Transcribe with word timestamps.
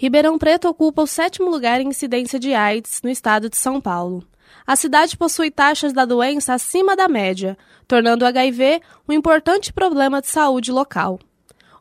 Ribeirão 0.00 0.38
Preto 0.38 0.66
ocupa 0.66 1.02
o 1.02 1.06
sétimo 1.06 1.50
lugar 1.50 1.78
em 1.78 1.88
incidência 1.88 2.40
de 2.40 2.54
AIDS 2.54 3.02
no 3.04 3.10
estado 3.10 3.50
de 3.50 3.58
São 3.58 3.78
Paulo. 3.82 4.24
A 4.66 4.74
cidade 4.74 5.14
possui 5.14 5.50
taxas 5.50 5.92
da 5.92 6.06
doença 6.06 6.54
acima 6.54 6.96
da 6.96 7.06
média, 7.06 7.54
tornando 7.86 8.24
o 8.24 8.28
HIV 8.28 8.80
um 9.06 9.12
importante 9.12 9.70
problema 9.70 10.22
de 10.22 10.28
saúde 10.28 10.72
local. 10.72 11.20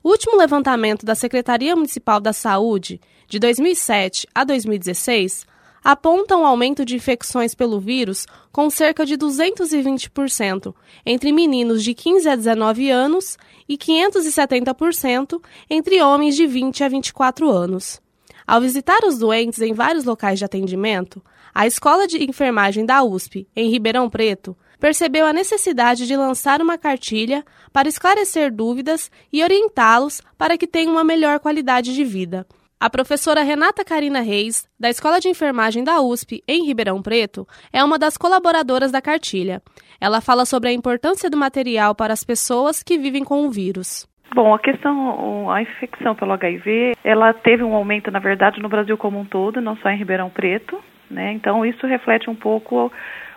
O 0.04 0.10
último 0.10 0.36
levantamento 0.36 1.06
da 1.06 1.16
Secretaria 1.16 1.74
Municipal 1.78 2.20
da 2.20 2.34
Saúde, 2.34 3.00
de 3.26 3.40
2007 3.40 4.28
a 4.36 4.44
2016, 4.44 5.46
aponta 5.82 6.36
um 6.36 6.46
aumento 6.46 6.84
de 6.84 6.98
infecções 6.98 7.56
pelo 7.56 7.80
vírus 7.80 8.26
com 8.52 8.70
cerca 8.70 9.06
de 9.06 9.18
220% 9.18 10.76
entre 11.06 11.32
meninos 11.32 11.82
de 11.82 11.94
15 11.94 12.28
a 12.28 12.36
19 12.36 12.92
anos 12.92 13.38
e 13.66 13.78
570% 13.78 15.42
entre 15.70 16.02
homens 16.02 16.36
de 16.36 16.46
20 16.46 16.84
a 16.84 16.90
24 16.90 17.50
anos. 17.50 18.02
Ao 18.50 18.60
visitar 18.60 19.02
os 19.06 19.20
doentes 19.20 19.62
em 19.62 19.74
vários 19.74 20.06
locais 20.06 20.40
de 20.40 20.46
atendimento, 20.46 21.24
a 21.54 21.68
Escola 21.68 22.08
de 22.08 22.28
Enfermagem 22.28 22.84
da 22.84 23.04
USP, 23.04 23.48
em 23.56 23.70
Ribeirão 23.70 24.10
Preto, 24.10 24.58
percebeu 24.80 25.28
a 25.28 25.32
necessidade 25.32 26.08
de 26.08 26.18
lançar 26.18 26.60
uma 26.60 26.76
cartilha 26.76 27.46
para 27.72 27.88
esclarecer 27.88 28.52
dúvidas 28.52 29.12
e 29.32 29.44
orientá-los 29.44 30.20
para 30.36 30.58
que 30.58 30.66
tenham 30.66 30.94
uma 30.94 31.04
melhor 31.04 31.40
qualidade 31.40 31.94
de 31.94 32.04
vida. 32.04 32.44
A 32.80 32.90
professora 32.90 33.44
Renata 33.44 33.86
Carina 33.86 34.22
Reis, 34.22 34.68
da 34.80 34.90
Escola 34.90 35.20
de 35.20 35.30
Enfermagem 35.30 35.84
da 35.84 36.02
USP, 36.02 36.44
em 36.48 36.66
Ribeirão 36.66 37.04
Preto, 37.04 37.48
é 37.72 37.84
uma 37.84 38.00
das 38.00 38.18
colaboradoras 38.18 38.92
da 38.92 39.00
cartilha. 39.00 39.62
Ela 40.02 40.22
fala 40.22 40.44
sobre 40.44 40.70
a 40.70 40.74
importância 40.74 41.30
do 41.30 41.38
material 41.38 41.94
para 41.94 42.14
as 42.14 42.24
pessoas 42.24 42.82
que 42.82 42.98
vivem 42.98 43.24
com 43.24 43.46
o 43.46 43.52
vírus. 43.52 44.08
Bom, 44.34 44.54
a 44.54 44.60
questão, 44.60 45.50
a 45.50 45.62
infecção 45.62 46.14
pelo 46.14 46.34
HIV, 46.34 46.96
ela 47.04 47.34
teve 47.34 47.64
um 47.64 47.74
aumento, 47.74 48.12
na 48.12 48.20
verdade, 48.20 48.62
no 48.62 48.70
Brasil 48.70 48.96
como 48.98 49.20
um 49.20 49.26
todo, 49.26 49.60
não 49.60 49.76
só 49.78 49.90
em 49.90 49.98
Ribeirão 49.98 50.30
Preto, 50.30 50.80
né? 51.10 51.34
Então, 51.34 51.66
isso 51.66 51.88
reflete 51.88 52.30
um 52.30 52.36
pouco 52.36 52.92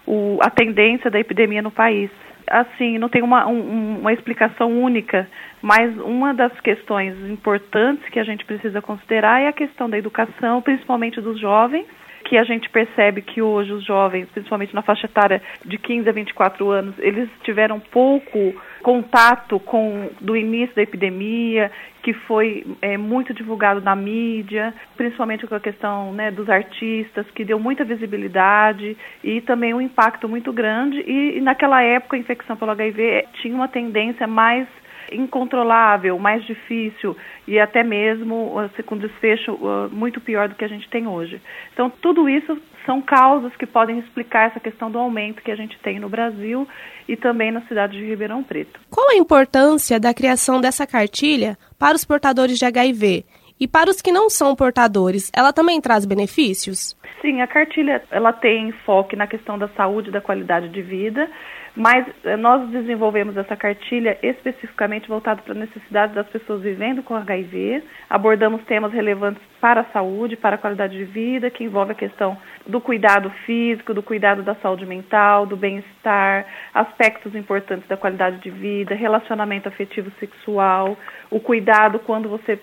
o, 0.07 0.39
a 0.43 0.51
tendência 0.51 1.11
da 1.11 1.19
epidemia 1.19 1.63
no 1.63 1.71
país. 1.71 2.11
Assim, 2.47 2.99
não 2.99 3.09
tem 3.09 3.23
uma, 3.23 3.47
um, 3.47 4.01
uma 4.01 4.13
explicação 4.13 4.71
única, 4.83 5.27
mas 5.63 5.97
uma 5.99 6.35
das 6.35 6.53
questões 6.61 7.17
importantes 7.31 8.07
que 8.11 8.19
a 8.19 8.25
gente 8.25 8.45
precisa 8.45 8.83
considerar 8.83 9.41
é 9.41 9.49
a 9.49 9.53
questão 9.53 9.89
da 9.89 9.97
educação, 9.97 10.61
principalmente 10.61 11.21
dos 11.21 11.41
jovens, 11.41 11.87
que 12.33 12.39
a 12.39 12.45
gente 12.45 12.71
percebe 12.71 13.21
que 13.21 13.43
hoje 13.43 13.71
os 13.73 13.85
jovens, 13.85 14.27
principalmente 14.33 14.75
na 14.75 14.81
faixa 14.81 15.05
etária 15.05 15.43
de 15.67 15.77
15 15.77 16.09
a 16.09 16.13
24 16.13 16.71
anos, 16.71 16.95
eles 16.99 17.29
tiveram 17.43 17.79
pouco 17.79 18.55
contato 18.83 19.61
com 19.61 20.09
do 20.19 20.35
início 20.35 20.75
da 20.75 20.81
epidemia, 20.81 21.71
que 22.03 22.15
foi 22.15 22.65
é, 22.81 22.97
muito 22.97 23.35
divulgado 23.35 23.83
na 23.83 23.95
mídia, 23.95 24.73
principalmente 24.97 25.47
com 25.47 25.55
a 25.55 25.61
questão 25.61 26.15
né, 26.15 26.31
dos 26.31 26.49
artistas, 26.49 27.31
que 27.33 27.45
deu 27.45 27.61
muita 27.61 27.85
visibilidade 27.85 28.97
e 29.23 29.43
também 29.43 29.75
um 29.75 29.81
impacto 29.83 30.27
muito 30.27 30.55
grande. 30.55 31.05
E, 31.07 31.37
e 31.37 31.41
naquela 31.43 31.83
época 31.83 32.17
a 32.17 32.19
infecção 32.19 32.57
pelo 32.57 32.71
HIV 32.71 33.27
tinha 33.43 33.55
uma 33.55 33.69
tendência 33.69 34.27
mais 34.27 34.67
incontrolável, 35.11 36.19
mais 36.19 36.45
difícil 36.45 37.17
e 37.47 37.59
até 37.59 37.83
mesmo 37.83 38.59
uh, 38.59 38.83
com 38.85 38.97
desfecho 38.97 39.53
uh, 39.55 39.89
muito 39.91 40.21
pior 40.21 40.49
do 40.49 40.55
que 40.55 40.65
a 40.65 40.69
gente 40.69 40.89
tem 40.89 41.07
hoje. 41.07 41.41
Então, 41.73 41.91
tudo 41.91 42.29
isso 42.29 42.57
são 42.85 43.01
causas 43.01 43.55
que 43.57 43.67
podem 43.67 43.99
explicar 43.99 44.49
essa 44.49 44.61
questão 44.61 44.91
do 44.91 44.99
aumento 44.99 45.43
que 45.43 45.51
a 45.51 45.57
gente 45.57 45.79
tem 45.81 45.99
no 45.99 46.09
Brasil 46.09 46.67
e 47.09 47.17
também 47.17 47.51
na 47.51 47.63
cidade 47.63 47.97
de 47.97 48.05
Ribeirão 48.05 48.43
Preto. 48.43 48.81
Qual 48.91 49.11
a 49.11 49.17
importância 49.17 49.99
da 49.99 50.15
criação 50.15 50.61
dessa 50.61 50.87
cartilha 50.87 51.57
para 51.79 51.97
os 51.97 52.05
portadores 52.05 52.59
de 52.59 52.65
HIV? 52.65 53.25
E 53.59 53.69
para 53.69 53.91
os 53.91 54.01
que 54.01 54.13
não 54.13 54.29
são 54.29 54.55
portadores, 54.57 55.31
ela 55.35 55.53
também 55.53 55.81
traz 55.81 56.05
benefícios? 56.05 56.97
Sim, 57.21 57.41
a 57.41 57.47
cartilha 57.47 58.03
ela 58.11 58.33
tem 58.33 58.71
enfoque 58.71 59.15
na 59.15 59.29
questão 59.29 59.57
da 59.57 59.69
saúde 59.69 60.09
e 60.09 60.13
da 60.13 60.21
qualidade 60.21 60.69
de 60.69 60.83
vida, 60.83 61.31
mas 61.75 62.05
eh, 62.25 62.37
nós 62.37 62.69
desenvolvemos 62.71 63.37
essa 63.37 63.57
cartilha 63.57 64.19
especificamente 64.23 65.09
voltada 65.09 65.41
para 65.41 65.53
a 65.53 65.59
necessidade 65.59 66.15
das 66.15 66.27
pessoas 66.27 66.63
vivendo 66.63 67.03
com 67.03 67.15
HIV. 67.15 67.83
Abordamos 68.11 68.65
temas 68.65 68.93
relevantes 68.93 69.43
para 69.61 69.83
a 69.83 69.93
saúde, 69.93 70.37
para 70.37 70.57
a 70.57 70.59
qualidade 70.59 70.99
de 70.99 71.05
vida, 71.05 71.49
que 71.49 71.65
envolve 71.65 71.93
a 71.93 71.95
questão 71.95 72.37
do 72.67 72.81
cuidado 72.81 73.31
físico, 73.47 73.95
do 73.95 74.03
cuidado 74.03 74.43
da 74.43 74.55
saúde 74.57 74.85
mental, 74.85 75.47
do 75.47 75.57
bem-estar, 75.57 76.45
aspectos 76.75 77.35
importantes 77.35 77.89
da 77.89 77.97
qualidade 77.97 78.39
de 78.39 78.51
vida, 78.51 78.95
relacionamento 78.95 79.69
afetivo 79.69 80.11
sexual, 80.19 80.99
o 81.31 81.41
cuidado 81.41 82.01
quando 82.01 82.29
você 82.29 82.59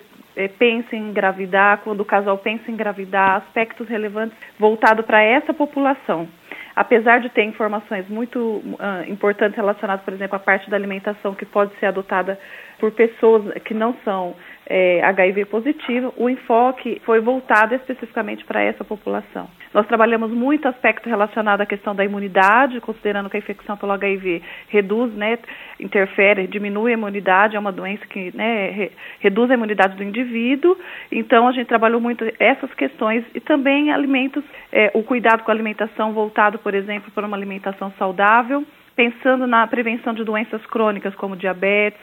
pensa 0.48 0.96
em 0.96 1.10
engravidar, 1.10 1.78
quando 1.78 2.00
o 2.00 2.04
casal 2.04 2.38
pensa 2.38 2.70
em 2.70 2.74
engravidar, 2.74 3.36
aspectos 3.36 3.88
relevantes 3.88 4.36
voltados 4.58 5.04
para 5.04 5.22
essa 5.22 5.52
população. 5.52 6.28
Apesar 6.74 7.20
de 7.20 7.28
ter 7.28 7.44
informações 7.44 8.08
muito 8.08 8.38
uh, 8.38 9.08
importantes 9.08 9.56
relacionadas, 9.56 10.04
por 10.04 10.14
exemplo, 10.14 10.36
à 10.36 10.38
parte 10.38 10.70
da 10.70 10.76
alimentação 10.76 11.34
que 11.34 11.44
pode 11.44 11.74
ser 11.78 11.86
adotada 11.86 12.38
por 12.78 12.92
pessoas 12.92 13.52
que 13.64 13.74
não 13.74 13.94
são 14.04 14.34
é, 14.72 15.02
HIV 15.02 15.46
positivo, 15.46 16.14
o 16.16 16.30
enfoque 16.30 17.02
foi 17.04 17.18
voltado 17.20 17.74
especificamente 17.74 18.44
para 18.44 18.62
essa 18.62 18.84
população. 18.84 19.48
Nós 19.74 19.84
trabalhamos 19.88 20.30
muito 20.30 20.68
aspecto 20.68 21.08
relacionado 21.08 21.60
à 21.60 21.66
questão 21.66 21.92
da 21.92 22.04
imunidade, 22.04 22.80
considerando 22.80 23.28
que 23.28 23.36
a 23.36 23.40
infecção 23.40 23.76
pelo 23.76 23.90
HIV 23.90 24.40
reduz, 24.68 25.12
né, 25.12 25.40
interfere, 25.80 26.46
diminui 26.46 26.92
a 26.92 26.94
imunidade, 26.94 27.56
é 27.56 27.58
uma 27.58 27.72
doença 27.72 28.06
que 28.06 28.30
né, 28.36 28.70
re, 28.70 28.92
reduz 29.18 29.50
a 29.50 29.54
imunidade 29.54 29.96
do 29.96 30.04
indivíduo. 30.04 30.76
Então, 31.10 31.48
a 31.48 31.52
gente 31.52 31.66
trabalhou 31.66 32.00
muito 32.00 32.24
essas 32.38 32.72
questões 32.74 33.24
e 33.34 33.40
também 33.40 33.90
alimentos, 33.90 34.44
é, 34.70 34.92
o 34.94 35.02
cuidado 35.02 35.42
com 35.42 35.50
a 35.50 35.54
alimentação 35.54 36.12
voltado, 36.12 36.60
por 36.60 36.74
exemplo, 36.74 37.10
para 37.10 37.26
uma 37.26 37.36
alimentação 37.36 37.92
saudável, 37.98 38.64
pensando 38.94 39.48
na 39.48 39.66
prevenção 39.66 40.14
de 40.14 40.22
doenças 40.22 40.64
crônicas 40.66 41.12
como 41.16 41.34
diabetes, 41.34 42.00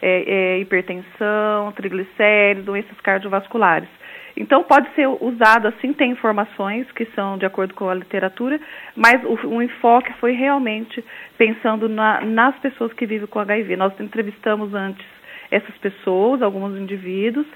é, 0.00 0.56
é, 0.56 0.58
hipertensão, 0.58 1.72
triglicéridos, 1.72 2.64
doenças 2.64 3.00
cardiovasculares. 3.00 3.88
Então 4.36 4.62
pode 4.62 4.92
ser 4.94 5.06
usado 5.06 5.66
assim, 5.66 5.94
tem 5.94 6.10
informações 6.10 6.90
que 6.92 7.06
são 7.14 7.38
de 7.38 7.46
acordo 7.46 7.72
com 7.72 7.88
a 7.88 7.94
literatura, 7.94 8.60
mas 8.94 9.24
o, 9.24 9.48
o 9.48 9.62
enfoque 9.62 10.12
foi 10.14 10.32
realmente 10.32 11.02
pensando 11.38 11.88
na, 11.88 12.20
nas 12.20 12.54
pessoas 12.58 12.92
que 12.92 13.06
vivem 13.06 13.26
com 13.26 13.40
HIV. 13.40 13.76
Nós 13.76 13.98
entrevistamos 13.98 14.74
antes 14.74 15.06
essas 15.50 15.76
pessoas, 15.78 16.42
alguns 16.42 16.76
indivíduos, 16.78 17.46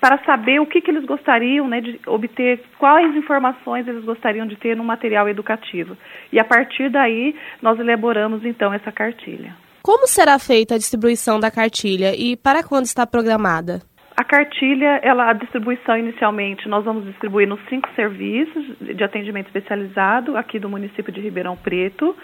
para 0.00 0.18
saber 0.24 0.60
o 0.60 0.66
que, 0.66 0.80
que 0.80 0.90
eles 0.90 1.04
gostariam 1.04 1.68
né, 1.68 1.80
de 1.80 2.00
obter, 2.06 2.62
quais 2.78 3.14
informações 3.14 3.86
eles 3.86 4.04
gostariam 4.04 4.46
de 4.46 4.56
ter 4.56 4.76
no 4.76 4.84
material 4.84 5.28
educativo. 5.28 5.96
E 6.32 6.38
a 6.40 6.44
partir 6.44 6.88
daí 6.88 7.34
nós 7.60 7.78
elaboramos 7.78 8.44
então 8.44 8.72
essa 8.72 8.90
cartilha. 8.92 9.54
Como 9.82 10.06
será 10.06 10.38
feita 10.38 10.74
a 10.74 10.78
distribuição 10.78 11.40
da 11.40 11.50
cartilha 11.50 12.14
e 12.14 12.36
para 12.36 12.62
quando 12.62 12.84
está 12.84 13.06
programada? 13.06 13.80
A 14.14 14.24
cartilha, 14.24 15.00
ela, 15.02 15.30
a 15.30 15.32
distribuição 15.32 15.96
inicialmente, 15.96 16.68
nós 16.68 16.84
vamos 16.84 17.06
distribuir 17.06 17.48
nos 17.48 17.58
cinco 17.70 17.88
serviços 17.96 18.76
de 18.78 19.02
atendimento 19.02 19.46
especializado 19.46 20.36
aqui 20.36 20.58
do 20.58 20.68
município 20.68 21.10
de 21.10 21.20
Ribeirão 21.20 21.56
Preto. 21.56 22.14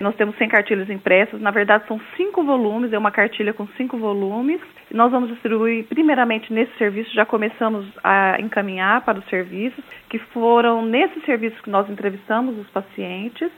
Nós 0.00 0.14
temos 0.16 0.36
100 0.36 0.48
cartilhas 0.48 0.90
impressas, 0.90 1.40
na 1.40 1.50
verdade 1.50 1.86
são 1.86 2.00
cinco 2.16 2.42
volumes, 2.42 2.92
é 2.92 2.98
uma 2.98 3.10
cartilha 3.10 3.52
com 3.52 3.66
cinco 3.76 3.98
volumes. 3.98 4.60
Nós 4.90 5.10
vamos 5.10 5.28
distribuir 5.30 5.84
primeiramente 5.84 6.52
nesse 6.52 6.74
serviço, 6.78 7.14
já 7.14 7.26
começamos 7.26 7.86
a 8.02 8.40
encaminhar 8.40 9.02
para 9.02 9.18
os 9.18 9.24
serviços, 9.26 9.84
que 10.08 10.18
foram 10.18 10.84
nesses 10.84 11.22
serviços 11.24 11.60
que 11.60 11.70
nós 11.70 11.88
entrevistamos 11.90 12.58
os 12.58 12.68
pacientes. 12.68 13.50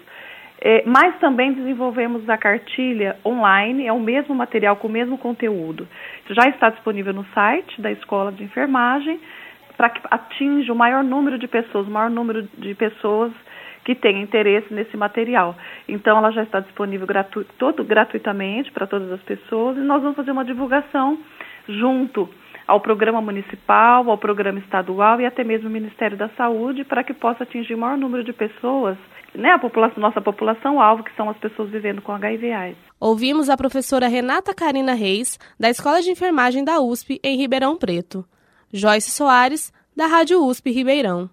É, 0.60 0.82
mas 0.84 1.16
também 1.20 1.52
desenvolvemos 1.52 2.28
a 2.28 2.36
cartilha 2.36 3.16
online, 3.24 3.86
é 3.86 3.92
o 3.92 4.00
mesmo 4.00 4.34
material 4.34 4.76
com 4.76 4.88
o 4.88 4.91
mesmo 4.91 5.16
conteúdo. 5.16 5.86
Já 6.30 6.48
está 6.48 6.70
disponível 6.70 7.12
no 7.12 7.24
site 7.26 7.80
da 7.80 7.92
Escola 7.92 8.32
de 8.32 8.42
Enfermagem 8.42 9.20
para 9.76 9.91
que 9.91 10.00
atinja 10.10 10.72
o 10.72 10.76
maior 10.76 11.04
número 11.04 11.38
de 11.38 11.46
pessoas, 11.46 11.87
o 11.87 11.90
maior 11.90 12.10
número 12.10 12.43
de 12.43 12.75
pessoas 12.75 13.32
que 13.84 13.94
tenham 13.94 14.20
interesse 14.20 14.75
nesse 14.75 14.96
material. 14.96 15.56
Então, 15.88 16.19
ela 16.19 16.32
já 16.32 16.43
está 16.43 16.58
disponível 16.58 17.06
gratu 17.06 17.44
todo 17.56 17.84
gratuitamente 17.84 18.72
para 18.72 18.87
todas 18.87 19.10
as 19.12 19.22
pessoas 19.22 19.76
e 19.76 19.81
nós 19.81 20.02
vamos 20.02 20.16
fazer 20.16 20.32
uma 20.32 20.44
divulgação 20.44 21.19
junto 21.69 22.28
ao 22.69 22.81
programa 22.81 23.23
municipal, 23.23 24.09
ao 24.11 24.19
programa 24.19 24.59
estadual 24.59 25.19
e 25.20 25.25
até 25.26 25.43
mesmo 25.43 25.69
ao 25.69 25.73
Ministério 25.73 26.19
da 26.19 26.29
Saúde 26.37 26.85
para 26.85 27.03
que 27.03 27.15
possa 27.15 27.44
atingir 27.44 27.75
o 27.75 27.79
maior 27.79 27.97
número 27.97 28.23
de 28.23 28.32
pessoas, 28.35 28.99
né, 29.35 29.53
a 29.53 29.59
população, 29.59 29.99
nossa 29.99 30.20
população-alvo, 30.20 31.03
que 31.03 31.15
são 31.17 31.31
as 31.31 31.38
pessoas 31.38 31.70
vivendo 31.70 32.03
com 32.03 32.12
HIV/AIDS. 32.12 32.79
Ouvimos 33.00 33.49
a 33.49 33.56
professora 33.56 34.06
Renata 34.06 34.55
Carina 34.55 34.93
Reis, 34.93 35.38
da 35.59 35.70
Escola 35.70 36.03
de 36.03 36.11
Enfermagem 36.11 36.62
da 36.62 36.79
USP, 36.79 37.19
em 37.25 37.38
Ribeirão 37.38 37.76
Preto. 37.76 38.25
Joyce 38.70 39.11
Soares, 39.11 39.73
da 39.97 40.06
Rádio 40.06 40.44
USP 40.44 40.70
Ribeirão. 40.70 41.31